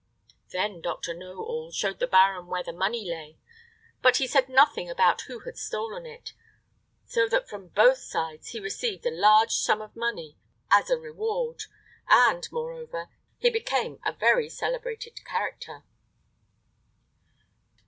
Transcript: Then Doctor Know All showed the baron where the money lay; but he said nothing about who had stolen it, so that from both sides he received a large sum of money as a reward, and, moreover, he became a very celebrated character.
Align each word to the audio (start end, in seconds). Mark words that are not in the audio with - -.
Then 0.49 0.81
Doctor 0.81 1.13
Know 1.13 1.43
All 1.45 1.71
showed 1.71 1.99
the 1.99 2.07
baron 2.07 2.47
where 2.47 2.63
the 2.63 2.73
money 2.73 3.07
lay; 3.07 3.37
but 4.01 4.17
he 4.17 4.25
said 4.25 4.49
nothing 4.49 4.89
about 4.89 5.21
who 5.27 5.41
had 5.41 5.59
stolen 5.59 6.07
it, 6.07 6.33
so 7.05 7.27
that 7.29 7.47
from 7.47 7.67
both 7.67 7.99
sides 7.99 8.47
he 8.47 8.59
received 8.59 9.05
a 9.05 9.11
large 9.11 9.51
sum 9.51 9.79
of 9.79 9.95
money 9.95 10.39
as 10.71 10.89
a 10.89 10.97
reward, 10.97 11.65
and, 12.09 12.51
moreover, 12.51 13.09
he 13.37 13.51
became 13.51 13.99
a 14.03 14.11
very 14.11 14.49
celebrated 14.49 15.23
character. 15.23 15.83